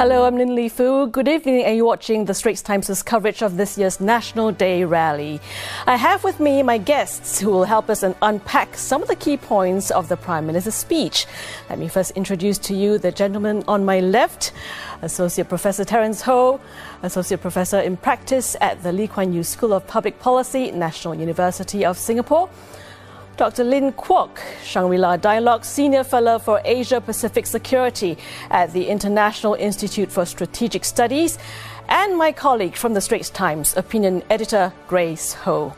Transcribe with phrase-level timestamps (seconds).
[0.00, 1.08] Hello, I'm Lynlee Foo.
[1.08, 5.42] Good evening, and you're watching the Straits Times' coverage of this year's National Day rally.
[5.86, 9.36] I have with me my guests who will help us unpack some of the key
[9.36, 11.26] points of the Prime Minister's speech.
[11.68, 14.52] Let me first introduce to you the gentleman on my left,
[15.02, 16.62] Associate Professor Terence Ho,
[17.02, 21.84] Associate Professor in Practice at the Lee Kuan Yew School of Public Policy, National University
[21.84, 22.48] of Singapore.
[23.40, 23.64] Dr.
[23.64, 28.18] Lynn Kuok, Shangri-La Dialogue Senior Fellow for Asia Pacific Security
[28.50, 31.38] at the International Institute for Strategic Studies,
[31.88, 35.74] and my colleague from the Straits Times, opinion editor Grace Ho.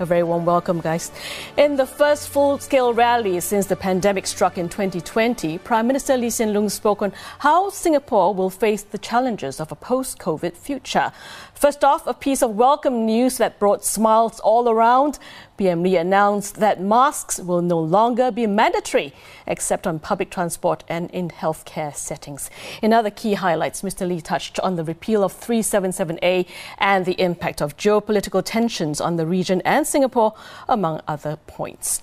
[0.00, 1.12] A very warm welcome, guys.
[1.56, 6.30] In the first full scale rally since the pandemic struck in 2020, Prime Minister Lee
[6.30, 11.12] Hsien Loong spoke on how Singapore will face the challenges of a post COVID future.
[11.54, 15.18] First off, a piece of welcome news that brought smiles all around.
[15.56, 19.12] PM Lee announced that masks will no longer be mandatory
[19.46, 22.50] except on public transport and in healthcare settings.
[22.82, 24.06] In other key highlights, Mr.
[24.06, 26.46] Lee touched on the repeal of 377A
[26.78, 30.34] and the impact of geopolitical tensions on the region and Singapore,
[30.68, 32.02] among other points.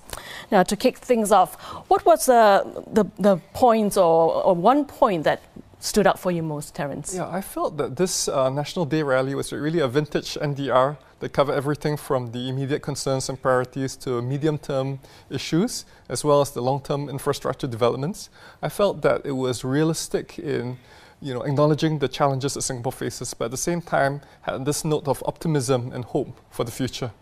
[0.50, 1.54] Now, to kick things off,
[1.88, 5.42] what was uh, the, the points or, or one point that
[5.82, 7.14] stood out for you most, Terence?
[7.14, 11.32] Yeah, I felt that this uh, National Day rally was really a vintage NDR that
[11.32, 16.52] covered everything from the immediate concerns and priorities to medium term issues, as well as
[16.52, 18.30] the long term infrastructure developments.
[18.62, 20.78] I felt that it was realistic in
[21.20, 24.84] you know, acknowledging the challenges that Singapore faces, but at the same time had this
[24.84, 27.12] note of optimism and hope for the future.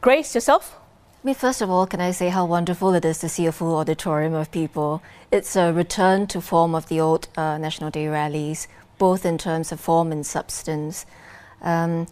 [0.00, 0.80] Grace, yourself?
[1.22, 3.52] I mean, first of all, can I say how wonderful it is to see a
[3.52, 5.04] full auditorium of people?
[5.30, 8.66] It's a return to form of the old uh, National Day rallies,
[8.98, 11.06] both in terms of form and substance.
[11.60, 12.08] Um,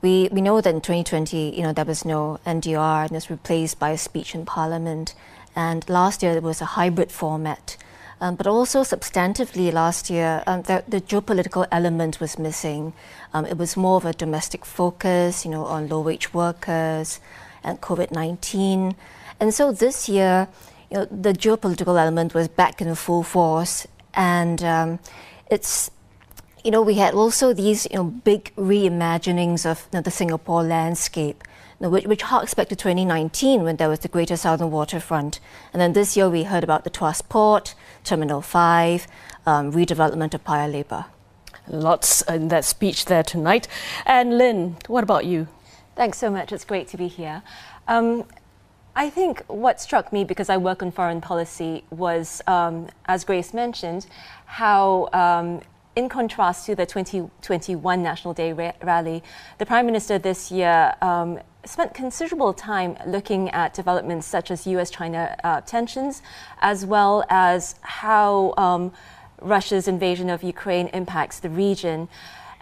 [0.00, 3.28] we, we know that in 2020, you know, there was no NDR and it was
[3.28, 5.14] replaced by a speech in Parliament.
[5.54, 7.76] And last year, it was a hybrid format.
[8.18, 12.94] Um, but also substantively last year, um, the, the, geopolitical element was missing.
[13.34, 17.20] Um, it was more of a domestic focus, you know, on low-wage workers,
[17.64, 18.94] and COVID 19.
[19.40, 20.48] And so this year,
[20.90, 23.86] you know, the geopolitical element was back in full force.
[24.14, 24.98] And um,
[25.50, 25.90] it's,
[26.62, 30.62] you know, we had also these you know, big reimaginings of you know, the Singapore
[30.62, 31.42] landscape.
[31.80, 35.40] You which, which harks back to 2019 when there was the Greater Southern Waterfront.
[35.72, 37.74] And then this year we heard about the Tuas Port,
[38.04, 39.06] Terminal 5,
[39.44, 41.06] um, redevelopment of Paya Lebar.
[41.66, 43.66] Lots in that speech there tonight.
[44.06, 45.48] And Lynn, what about you?
[45.96, 46.52] Thanks so much.
[46.52, 47.42] It's great to be here.
[47.86, 48.24] Um,
[48.96, 53.54] I think what struck me because I work on foreign policy was, um, as Grace
[53.54, 54.06] mentioned,
[54.46, 55.60] how um,
[55.94, 59.22] in contrast to the 2021 National Day ra- rally,
[59.58, 64.90] the Prime Minister this year um, spent considerable time looking at developments such as US
[64.90, 66.22] China uh, tensions,
[66.60, 68.92] as well as how um,
[69.40, 72.08] Russia's invasion of Ukraine impacts the region.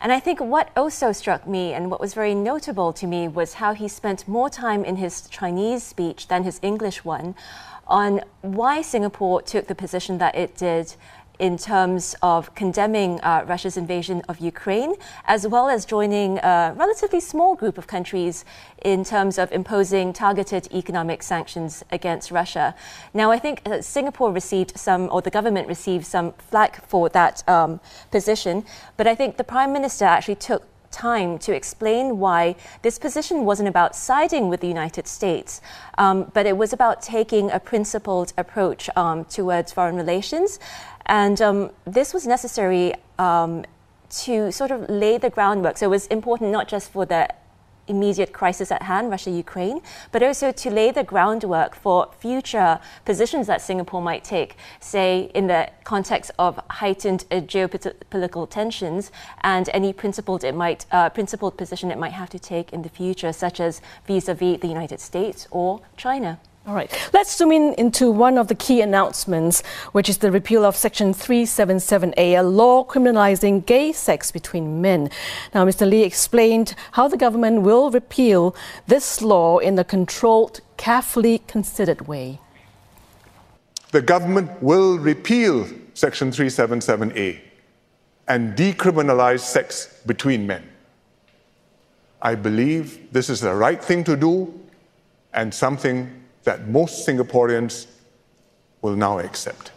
[0.03, 3.55] And I think what also struck me and what was very notable to me was
[3.55, 7.37] how he spent more time in his Chinese speech than his English one
[7.87, 10.97] on why Singapore took the position that it did
[11.43, 14.95] in terms of condemning uh, Russia's invasion of Ukraine,
[15.25, 18.45] as well as joining a relatively small group of countries
[18.85, 22.77] in terms of imposing targeted economic sanctions against Russia.
[23.13, 27.43] Now, I think uh, Singapore received some, or the government received some flack for that
[27.49, 27.81] um,
[28.13, 28.65] position,
[28.97, 33.69] but I think the Prime Minister actually took time to explain why this position wasn't
[33.69, 35.61] about siding with the United States,
[35.99, 40.61] um, but it was about taking a principled approach um, towards foreign relations.
[41.07, 43.65] And um, this was necessary um,
[44.25, 45.79] to sort of lay the groundwork.
[45.79, 47.29] So it was important not just for the
[47.89, 49.81] immediate crisis at hand, Russia Ukraine,
[50.13, 55.47] but also to lay the groundwork for future positions that Singapore might take, say, in
[55.49, 59.11] the context of heightened uh, geopolitical tensions
[59.43, 62.89] and any principled, it might, uh, principled position it might have to take in the
[62.89, 66.39] future, such as vis a vis the United States or China.
[66.65, 70.65] All right, let's zoom in into one of the key announcements, which is the repeal
[70.65, 75.11] of Section 377A, a law criminalizing gay sex between men.
[75.53, 75.91] Now, Mr.
[75.91, 78.55] Lee explained how the government will repeal
[78.87, 82.39] this law in a controlled, carefully considered way.
[83.91, 87.41] The government will repeal Section 377A
[88.29, 90.63] and decriminalize sex between men.
[92.23, 94.61] I believe this is the right thing to do
[95.35, 97.87] and something that most Singaporeans
[98.81, 99.71] will now accept.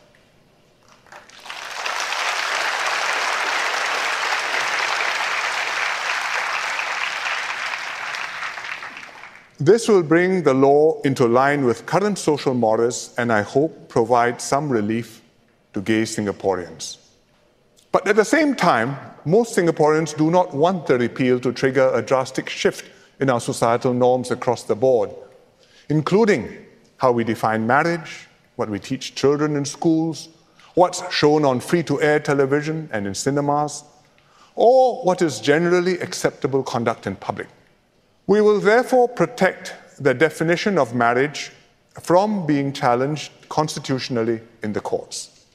[9.60, 14.42] This will bring the law into line with current social mores and I hope provide
[14.42, 15.22] some relief
[15.74, 16.98] to gay Singaporeans.
[17.94, 22.02] But at the same time, most Singaporeans do not want the repeal to trigger a
[22.02, 22.84] drastic shift
[23.22, 25.10] in our societal norms across the board
[25.90, 26.66] including
[26.98, 30.30] how we define marriage, what we teach children in schools,
[30.76, 33.84] what's shown on free to air television and in cinemas,
[34.56, 37.48] or what is generally acceptable conduct in public.
[38.28, 41.52] We will therefore protect the definition of marriage
[42.02, 45.46] from being challenged constitutionally in the courts.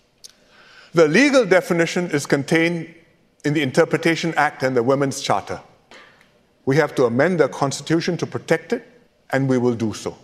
[0.92, 2.94] The legal definition is contained
[3.44, 5.60] in the Interpretation Act and the Women's Charter.
[6.66, 8.86] We have to amend the Constitution to protect it,
[9.32, 10.16] and we will do so.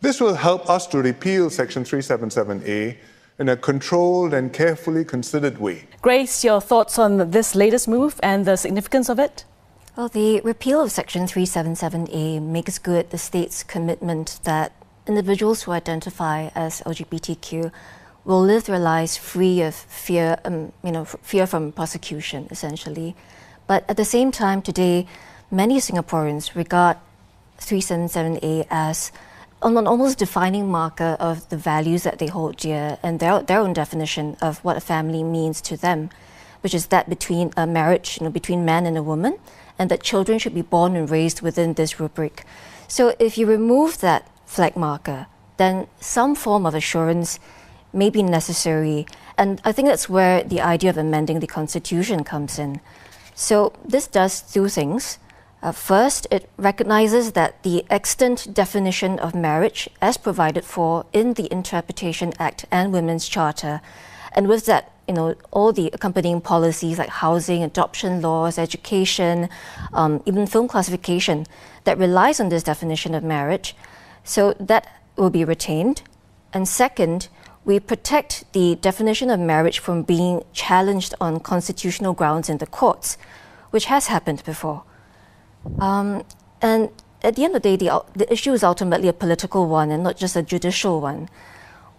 [0.00, 2.96] This will help us to repeal Section 377A
[3.38, 5.86] in a controlled and carefully considered way.
[6.00, 9.44] Grace, your thoughts on this latest move and the significance of it?
[9.96, 14.72] Well, the repeal of Section 377A makes good the state's commitment that
[15.06, 17.70] individuals who identify as LGBTQ
[18.24, 23.14] will live their lives free of fear, um, you know, fear from prosecution, essentially.
[23.66, 25.06] But at the same time, today,
[25.50, 26.96] many Singaporeans regard
[27.66, 29.12] 377A as
[29.62, 33.72] an almost defining marker of the values that they hold dear and their, their own
[33.72, 36.10] definition of what a family means to them,
[36.62, 39.38] which is that between a marriage, you know, between man and a woman,
[39.78, 42.44] and that children should be born and raised within this rubric.
[42.88, 45.26] So if you remove that flag marker,
[45.56, 47.38] then some form of assurance
[47.92, 49.06] may be necessary.
[49.38, 52.80] And I think that's where the idea of amending the Constitution comes in.
[53.34, 55.18] So this does two things.
[55.62, 61.50] Uh, first, it recognizes that the extant definition of marriage, as provided for in the
[61.52, 63.80] Interpretation Act and Women's Charter,
[64.32, 69.48] and with that you know, all the accompanying policies like housing, adoption laws, education,
[69.92, 71.46] um, even film classification
[71.84, 73.76] that relies on this definition of marriage.
[74.24, 74.86] So that
[75.16, 76.02] will be retained.
[76.52, 77.28] And second,
[77.64, 83.18] we protect the definition of marriage from being challenged on constitutional grounds in the courts,
[83.70, 84.84] which has happened before.
[85.78, 86.24] Um,
[86.60, 86.90] and
[87.22, 90.02] at the end of the day, the, the issue is ultimately a political one and
[90.02, 91.28] not just a judicial one.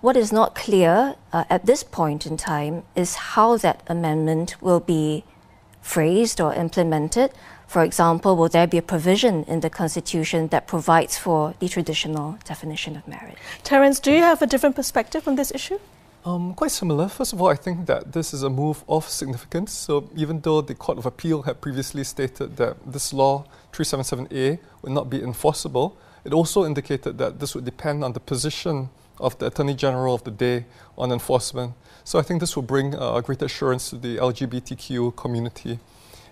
[0.02, 4.82] What is not clear uh, at this point in time is how that amendment will
[4.82, 5.24] be
[5.82, 7.32] phrased or implemented.
[7.68, 12.38] For example, will there be a provision in the Constitution that provides for the traditional
[12.44, 13.38] definition of marriage?
[13.64, 15.80] Terence, do you have a different perspective on this issue?
[16.26, 17.10] Um, quite similar.
[17.10, 19.74] First of all, I think that this is a move of significance.
[19.74, 23.44] So, even though the Court of Appeal had previously stated that this law,
[23.74, 28.90] 377A, would not be enforceable, it also indicated that this would depend on the position
[29.20, 30.66] of the Attorney General of the day
[30.98, 31.74] on enforcement.
[32.06, 35.80] So I think this will bring uh, greater assurance to the LGBTQ community.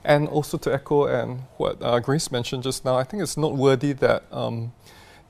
[0.06, 3.92] And also to echo and what uh, Grace mentioned just now, I think it's noteworthy
[3.94, 4.72] that um,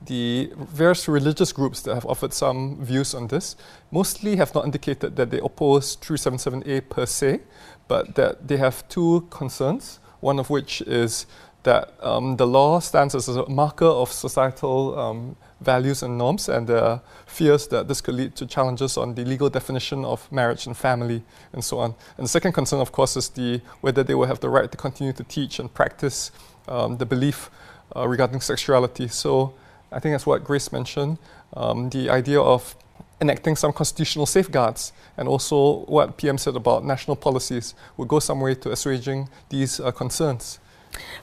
[0.05, 3.55] the various religious groups that have offered some views on this
[3.91, 7.41] mostly have not indicated that they oppose 377A per se,
[7.87, 11.25] but that they have two concerns, one of which is
[11.63, 16.65] that um, the law stands as a marker of societal um, values and norms, and
[16.67, 20.65] there are fears that this could lead to challenges on the legal definition of marriage
[20.65, 21.23] and family
[21.53, 21.93] and so on.
[22.17, 24.77] And the second concern, of course, is the whether they will have the right to
[24.77, 26.31] continue to teach and practice
[26.67, 27.51] um, the belief
[27.95, 29.07] uh, regarding sexuality.
[29.07, 29.53] So
[29.91, 31.17] I think that's what Grace mentioned,
[31.53, 32.75] um, the idea of
[33.19, 38.39] enacting some constitutional safeguards and also what PM said about national policies would go some
[38.39, 40.59] way to assuaging these uh, concerns.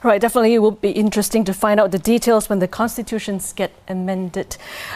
[0.01, 3.71] Right, definitely it will be interesting to find out the details when the constitutions get
[3.87, 4.55] amended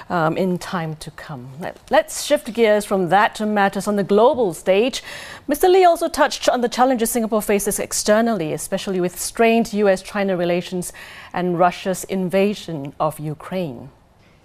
[0.09, 1.49] um, in time to come.
[1.89, 5.03] Let's shift gears from that to matters on the global stage.
[5.49, 5.69] Mr.
[5.69, 10.93] Lee also touched on the challenges Singapore faces externally, especially with strained US China relations
[11.33, 13.89] and Russia's invasion of Ukraine.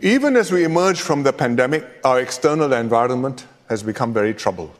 [0.00, 4.72] Even as we emerge from the pandemic, our external environment has become very troubled.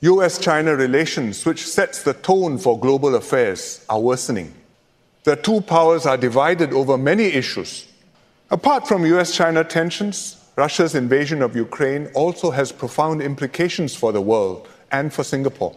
[0.00, 4.52] US China relations, which sets the tone for global affairs, are worsening
[5.24, 7.86] the two powers are divided over many issues.
[8.50, 14.20] Apart from US China tensions, Russia's invasion of Ukraine also has profound implications for the
[14.20, 15.74] world and for Singapore.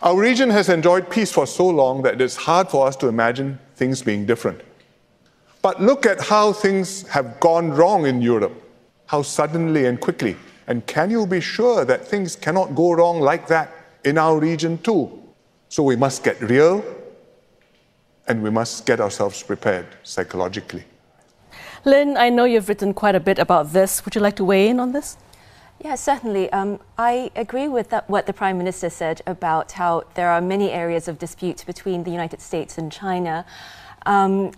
[0.00, 3.58] Our region has enjoyed peace for so long that it's hard for us to imagine
[3.74, 4.60] things being different.
[5.60, 8.54] But look at how things have gone wrong in Europe,
[9.06, 10.36] how suddenly and quickly.
[10.68, 13.72] And can you be sure that things cannot go wrong like that
[14.04, 15.20] in our region too?
[15.68, 16.84] So we must get real
[18.28, 20.84] and we must get ourselves prepared psychologically.
[21.84, 24.04] Lynn, I know you've written quite a bit about this.
[24.04, 25.16] Would you like to weigh in on this?
[25.84, 26.52] Yeah, certainly.
[26.52, 30.70] Um, I agree with that, what the Prime Minister said about how there are many
[30.70, 33.44] areas of dispute between the United States and China.
[34.06, 34.52] Um,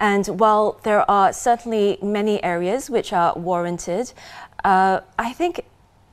[0.00, 4.12] And while there are certainly many areas which are warranted,
[4.64, 5.60] uh, I think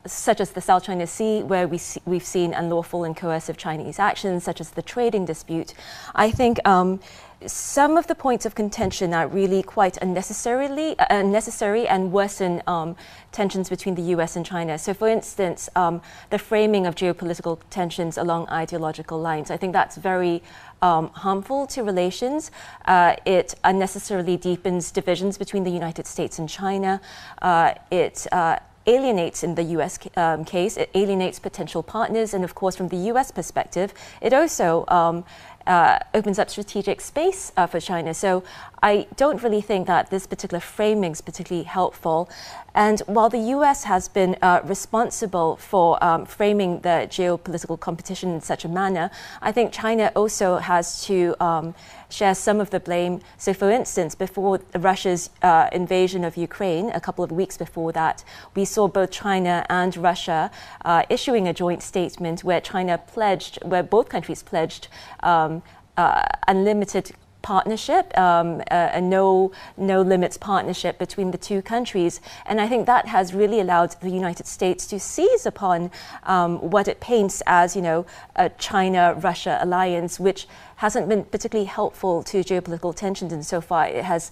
[0.05, 3.99] such as the South China Sea, where we see, we've seen unlawful and coercive Chinese
[3.99, 5.73] actions, such as the trading dispute,
[6.15, 6.99] I think um,
[7.45, 12.97] some of the points of contention are really quite unnecessarily uh, unnecessary and worsen um,
[13.31, 14.35] tensions between the U.S.
[14.35, 14.77] and China.
[14.77, 16.01] So, for instance, um,
[16.31, 20.43] the framing of geopolitical tensions along ideological lines, I think that's very
[20.81, 22.51] um, harmful to relations.
[22.85, 26.99] Uh, it unnecessarily deepens divisions between the United States and China.
[27.41, 32.55] Uh, it uh, alienates in the US um, case, it alienates potential partners, and of
[32.55, 35.23] course, from the US perspective, it also um,
[35.69, 38.13] uh, opens up strategic space uh, for China.
[38.13, 38.43] So
[38.81, 42.29] I don't really think that this particular framing is particularly helpful.
[42.73, 48.41] And while the US has been uh, responsible for um, framing the geopolitical competition in
[48.41, 51.75] such a manner, I think China also has to um,
[52.09, 53.21] share some of the blame.
[53.37, 58.23] So, for instance, before Russia's uh, invasion of Ukraine, a couple of weeks before that,
[58.55, 60.51] we saw both China and Russia
[60.85, 64.87] uh, issuing a joint statement where China pledged, where both countries pledged
[65.21, 65.61] um,
[65.97, 67.11] uh, unlimited
[67.41, 72.85] partnership, um, a, a, no no limits partnership between the two countries, and I think
[72.85, 75.91] that has really allowed the United States to seize upon
[76.23, 78.05] um, what it paints as you know
[78.35, 84.31] a China-Russia alliance, which hasn't been particularly helpful to geopolitical tensions insofar it has.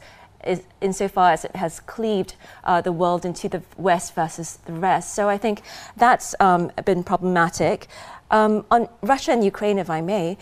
[0.82, 5.14] insofar as it has cleaved uh, the world into the West versus the rest.
[5.14, 5.62] So I think
[5.98, 7.88] that's um, been problematic.
[8.30, 10.38] Um, on Russia and Ukraine, if I may,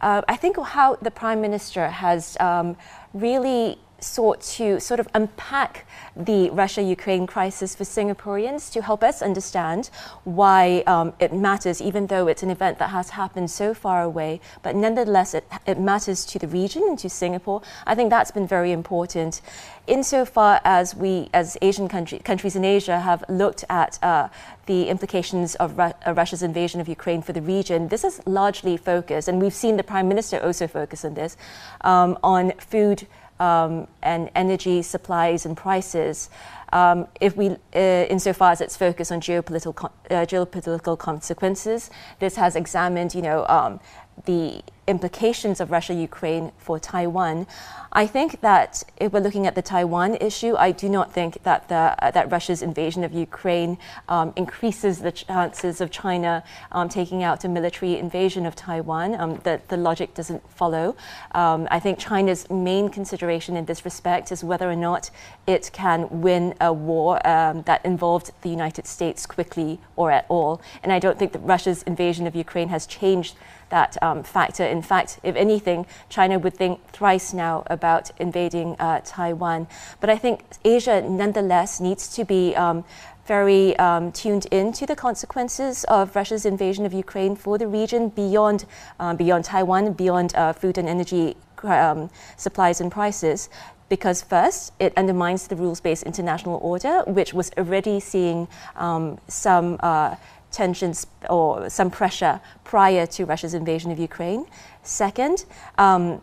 [0.00, 2.76] uh, I think how the Prime Minister has um,
[3.12, 9.22] really sought to sort of unpack the Russia Ukraine crisis for Singaporeans to help us
[9.22, 9.90] understand
[10.24, 14.40] why um, it matters, even though it's an event that has happened so far away.
[14.62, 17.62] But nonetheless, it, it matters to the region and to Singapore.
[17.86, 19.40] I think that's been very important.
[19.86, 24.28] Insofar as we, as Asian country, countries in Asia, have looked at uh,
[24.66, 28.76] the implications of Ru- uh, Russia's invasion of Ukraine for the region, this is largely
[28.76, 31.36] focused, and we've seen the Prime Minister also focus on this,
[31.80, 33.06] um, on food
[33.40, 36.30] um, and energy supplies and prices,
[36.72, 42.54] um, if we, uh, insofar as it's focused on geopolitical, uh, geopolitical consequences, this has
[42.54, 43.80] examined, you know, um,
[44.26, 47.46] the implications of Russia Ukraine for Taiwan.
[47.92, 51.68] I think that if we're looking at the Taiwan issue, I do not think that,
[51.68, 57.24] the, uh, that Russia's invasion of Ukraine um, increases the chances of China um, taking
[57.24, 59.14] out a military invasion of Taiwan.
[59.20, 60.94] Um, the, logic doesn't follow.
[61.32, 65.10] Um, I think China's main consideration in this respect is whether or not
[65.46, 70.60] it can win a war um, that involved the United States quickly or at all.
[70.82, 73.36] And I don't think that Russia's invasion of Ukraine has changed
[73.70, 74.64] that um, factor.
[74.70, 79.66] In fact, if anything, China would think thrice now about invading uh, Taiwan.
[80.00, 82.84] But I think Asia nonetheless needs to be um,
[83.26, 88.08] very um, tuned in to the consequences of Russia's invasion of Ukraine for the region
[88.08, 88.64] beyond,
[88.98, 93.48] um, beyond Taiwan, beyond uh, food and energy um, supplies and prices
[93.90, 98.46] because first, it undermines the rules-based international order, which was already seeing
[98.76, 100.14] um, some uh,
[100.50, 104.46] tensions or some pressure prior to Russia's invasion of Ukraine.
[104.82, 105.44] Second,
[105.78, 106.20] um,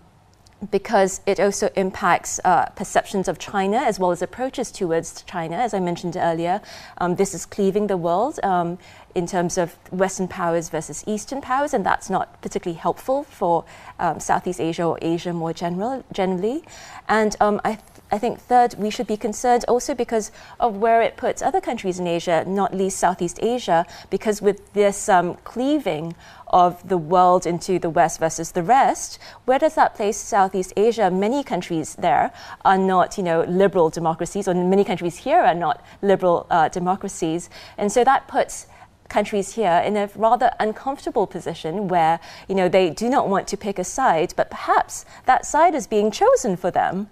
[0.72, 5.56] because it also impacts uh, perceptions of China as well as approaches towards China.
[5.56, 6.62] As I mentioned earlier,
[6.98, 8.80] um, this is cleaving the world um,
[9.14, 13.66] in terms of Western powers versus Eastern powers, and that's not particularly helpful for
[14.00, 16.64] um, Southeast Asia or Asia more general, generally.
[17.08, 17.78] And um, I
[18.10, 22.00] I think third, we should be concerned also because of where it puts other countries
[22.00, 26.16] in Asia, not least Southeast Asia, because with this um, cleaving
[26.48, 31.12] of the world into the West versus the rest, where does that place Southeast Asia?
[31.12, 32.32] Many countries there
[32.64, 37.50] are not, you know, liberal democracies, or many countries here are not liberal uh, democracies,
[37.78, 38.68] and so that puts
[39.10, 43.56] countries here in a rather uncomfortable position where you know they do not want to
[43.56, 47.08] pick a side but perhaps that side is being chosen for them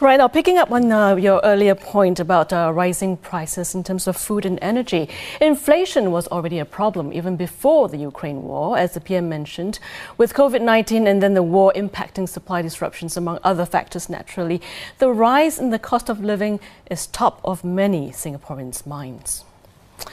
[0.00, 4.06] Right now, picking up on uh, your earlier point about uh, rising prices in terms
[4.06, 5.08] of food and energy,
[5.40, 9.78] inflation was already a problem even before the Ukraine war, as the PM mentioned.
[10.18, 14.60] With COVID 19 and then the war impacting supply disruptions, among other factors, naturally,
[14.98, 19.44] the rise in the cost of living is top of many Singaporeans' minds.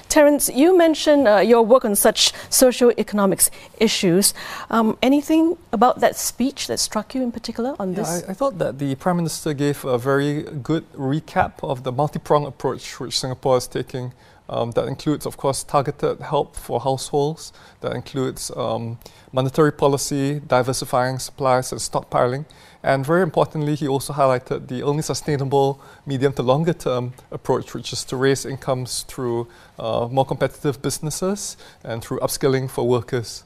[0.10, 4.34] Terence, you mentioned uh, your work on such socio-economics issues.
[4.70, 8.24] Um, anything about that speech that struck you in particular on this?
[8.24, 12.48] I, I, thought that the Prime Minister gave a very good recap of the multi-pronged
[12.48, 14.14] approach which Singapore is taking
[14.50, 17.54] Um, that includes, of course, targeted help for households.
[17.80, 19.00] That includes um,
[19.32, 22.46] monetary policy, diversifying supplies, and stockpiling.
[22.84, 27.94] And very importantly, he also highlighted the only sustainable medium to longer term approach, which
[27.94, 29.48] is to raise incomes through
[29.80, 33.44] uh, more competitive businesses and through upskilling for workers.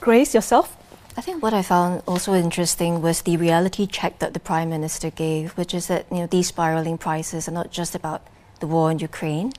[0.00, 0.76] Grace, yourself?
[1.16, 5.10] I think what I found also interesting was the reality check that the Prime Minister
[5.10, 8.20] gave, which is that you know these spiraling prices are not just about
[8.60, 9.52] the war in Ukraine,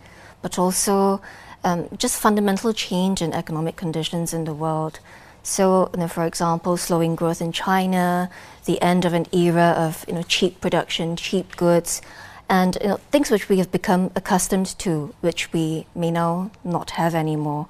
[0.46, 1.20] but also
[1.64, 5.00] um, just fundamental change in economic conditions in the world.
[5.42, 8.30] So, you know, for example, slowing growth in China,
[8.66, 12.00] the end of an era of you know cheap production, cheap goods,
[12.48, 16.92] and you know, things which we have become accustomed to, which we may now not
[16.92, 17.66] have anymore.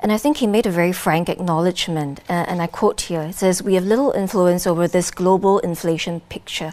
[0.00, 3.34] And I think he made a very frank acknowledgement, uh, and I quote here it
[3.34, 6.72] says, We have little influence over this global inflation picture.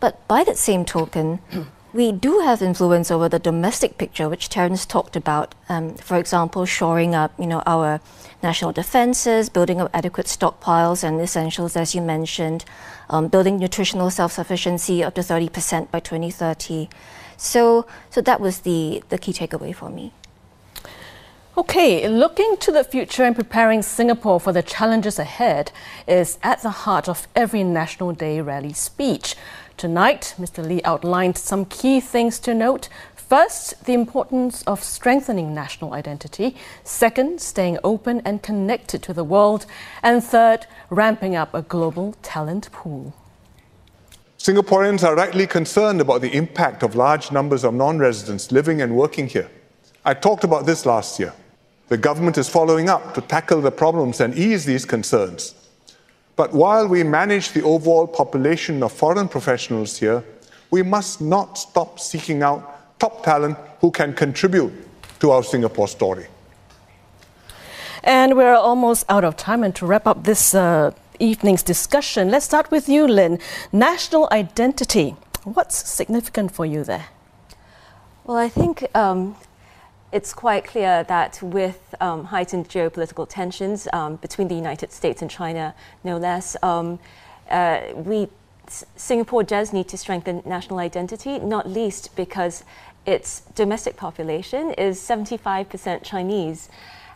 [0.00, 1.38] But by that same token,
[1.94, 5.54] we do have influence over the domestic picture, which Terence talked about.
[5.68, 8.00] Um, for example, shoring up, you know, our
[8.42, 12.64] national defenses, building up adequate stockpiles and essentials, as you mentioned,
[13.08, 16.90] um, building nutritional self-sufficiency up to 30% by 2030.
[17.36, 20.12] So, so that was the, the key takeaway for me.
[21.56, 25.70] Okay, looking to the future and preparing Singapore for the challenges ahead
[26.08, 29.36] is at the heart of every National Day rally speech.
[29.76, 30.66] Tonight, Mr.
[30.66, 32.88] Lee outlined some key things to note.
[33.14, 36.56] First, the importance of strengthening national identity.
[36.82, 39.64] Second, staying open and connected to the world.
[40.02, 43.14] And third, ramping up a global talent pool.
[44.38, 48.96] Singaporeans are rightly concerned about the impact of large numbers of non residents living and
[48.96, 49.48] working here.
[50.04, 51.32] I talked about this last year.
[51.94, 55.54] The government is following up to tackle the problems and ease these concerns.
[56.34, 60.24] But while we manage the overall population of foreign professionals here,
[60.72, 64.72] we must not stop seeking out top talent who can contribute
[65.20, 66.26] to our Singapore story.
[68.02, 69.62] And we're almost out of time.
[69.62, 73.38] And to wrap up this uh, evening's discussion, let's start with you, Lynn.
[73.70, 75.10] National identity.
[75.44, 77.06] What's significant for you there?
[78.24, 79.36] Well, I think um,
[80.14, 85.30] it's quite clear that with um, heightened geopolitical tensions um, between the United States and
[85.30, 85.74] China,
[86.04, 87.00] no less, um,
[87.50, 88.28] uh, we
[88.96, 92.64] Singapore does need to strengthen national identity, not least because
[93.04, 96.70] its domestic population is 75% Chinese.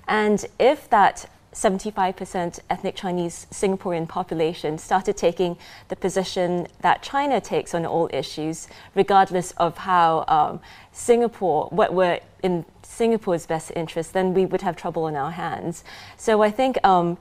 [0.09, 5.57] And if that 75% ethnic Chinese Singaporean population started taking
[5.89, 10.61] the position that China takes on all issues, regardless of how um,
[10.93, 15.85] Singapore, what were in Singapore's best interest, then we would have trouble on our hands.
[16.17, 17.19] So I think um,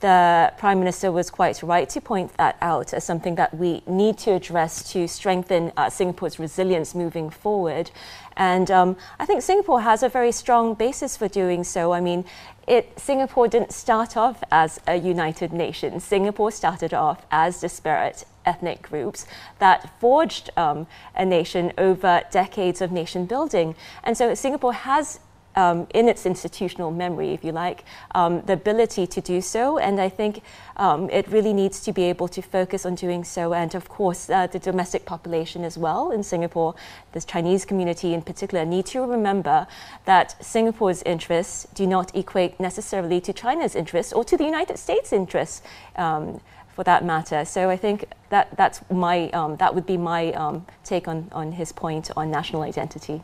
[0.00, 4.16] the Prime Minister was quite right to point that out as something that we need
[4.18, 7.90] to address to strengthen uh, Singapore's resilience moving forward.
[8.36, 11.92] And um, I think Singapore has a very strong basis for doing so.
[11.92, 12.24] I mean,
[12.66, 16.00] it, Singapore didn't start off as a united nation.
[16.00, 19.26] Singapore started off as disparate ethnic groups
[19.58, 23.74] that forged um, a nation over decades of nation building.
[24.02, 25.20] And so Singapore has
[25.56, 27.84] um, in its institutional memory, if you like,
[28.14, 29.78] um, the ability to do so.
[29.78, 30.42] And I think
[30.76, 33.52] um, it really needs to be able to focus on doing so.
[33.52, 36.74] And of course, uh, the domestic population as well in Singapore,
[37.12, 39.66] the Chinese community in particular, need to remember
[40.04, 45.12] that Singapore's interests do not equate necessarily to China's interests or to the United States'
[45.12, 45.62] interests.
[45.96, 46.40] Um,
[46.80, 47.44] for that matter.
[47.44, 51.52] So I think that that's my um, that would be my um, take on, on
[51.52, 53.22] his point on national identity.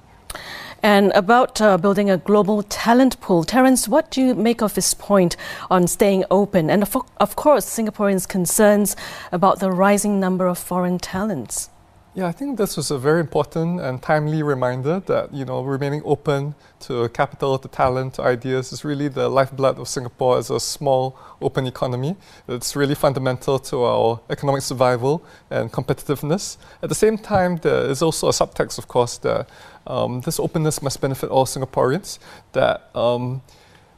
[0.82, 4.94] And about uh, building a global talent pool, Terence, what do you make of his
[4.94, 5.36] point
[5.70, 6.70] on staying open?
[6.70, 8.94] And of, of course, Singaporeans' concerns
[9.32, 11.70] about the rising number of foreign talents.
[12.16, 16.00] Yeah, I think this was a very important and timely reminder that you know remaining
[16.06, 20.58] open to capital, to talent, to ideas is really the lifeblood of Singapore as a
[20.58, 22.16] small, open economy.
[22.48, 26.56] It's really fundamental to our economic survival and competitiveness.
[26.82, 29.50] At the same time, there is also a subtext, of course, that
[29.86, 32.18] um, this openness must benefit all Singaporeans.
[32.52, 33.42] That um,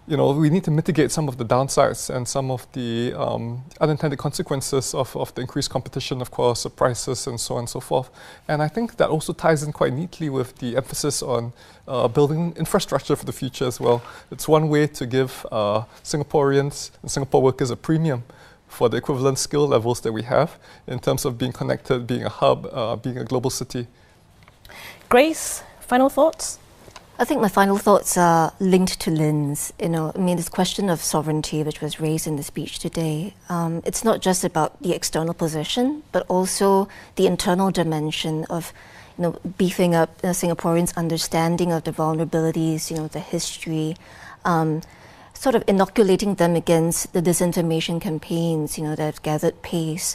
[0.09, 3.62] you know, we need to mitigate some of the downsides and some of the um,
[3.79, 7.68] unintended consequences of, of the increased competition, of course, of prices and so on and
[7.68, 8.09] so forth.
[8.49, 11.53] And I think that also ties in quite neatly with the emphasis on
[11.87, 14.03] uh, building infrastructure for the future as well.
[14.31, 18.23] It's one way to give uh, Singaporeans and Singapore workers a premium
[18.66, 22.31] for the equivalent skill levels that we have in terms of being connected, being a
[22.31, 23.87] hub, uh, being a global city.
[25.11, 26.59] Grace, final thoughts?
[27.20, 29.72] I think my final thoughts are linked to Lynn's.
[29.81, 33.35] You know, I mean, this question of sovereignty, which was raised in the speech today,
[33.48, 38.72] um, it's not just about the external position, but also the internal dimension of,
[39.16, 43.96] you know, beefing up uh, Singaporeans' understanding of the vulnerabilities, you know, the history,
[44.44, 44.81] um,
[45.35, 50.14] sort of inoculating them against the disinformation campaigns, you know, that have gathered pace.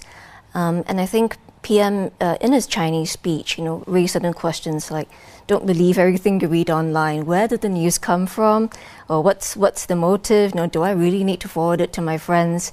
[0.53, 4.91] Um, and I think PM, uh, in his Chinese speech, you know, raised certain questions
[4.91, 5.09] like,
[5.47, 7.25] don't believe everything you read online.
[7.25, 8.69] Where did the news come from?
[9.09, 10.51] Or what's what's the motive?
[10.51, 12.71] You know, do I really need to forward it to my friends?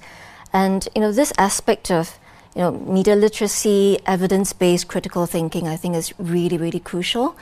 [0.53, 2.19] And you know, this aspect of
[2.55, 7.37] you know, media literacy, evidence-based critical thinking, I think is really, really crucial.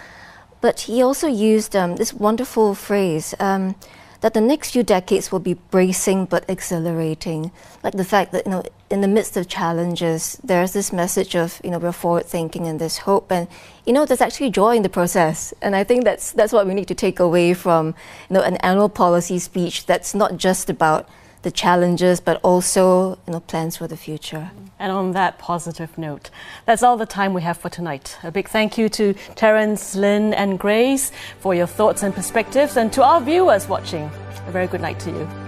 [0.61, 3.75] But he also used um, this wonderful phrase um,
[4.21, 7.53] that the next few decades will be bracing but exhilarating.
[7.85, 11.61] Like the fact that, you know, in the midst of challenges, there's this message of,
[11.63, 13.47] you know, we're forward thinking and there's hope and,
[13.87, 15.55] you know, there's actually joy in the process.
[15.63, 17.95] And I think that's, that's what we need to take away from,
[18.29, 21.09] you know, an annual policy speech that's not just about
[21.43, 24.51] the challenges, but also you know, plans for the future.
[24.79, 26.31] And on that positive note,
[26.67, 28.17] that's all the time we have for tonight.
[28.23, 32.93] A big thank you to Terence, Lynn, and Grace for your thoughts and perspectives, and
[32.93, 34.11] to our viewers watching,
[34.47, 35.48] a very good night to you.